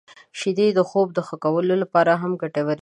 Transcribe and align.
•شیدې 0.39 0.67
د 0.77 0.79
خوب 0.89 1.07
د 1.13 1.19
ښه 1.27 1.35
کولو 1.43 1.75
لپاره 1.83 2.11
هم 2.21 2.31
ګټورې 2.41 2.75
دي. 2.77 2.79